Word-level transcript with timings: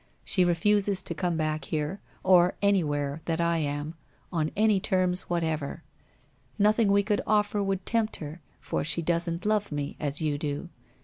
She 0.25 0.43
refuses 0.43 1.03
to 1.03 1.13
come 1.13 1.37
back 1.37 1.65
here, 1.65 2.01
or 2.23 2.55
anywhere 2.59 3.21
that 3.25 3.39
I 3.39 3.57
am, 3.59 3.93
on 4.33 4.49
any 4.55 4.79
terms 4.79 5.29
whatever. 5.29 5.83
Nothing 6.57 6.91
we 6.91 7.03
could 7.03 7.21
offer 7.27 7.61
would 7.61 7.85
tempt 7.85 8.15
her, 8.15 8.41
for 8.59 8.83
she 8.83 9.03
doesn't 9.03 9.45
love 9.45 9.71
me 9.71 9.97
as 9.99 10.19
you 10.19 10.39
do. 10.39 10.69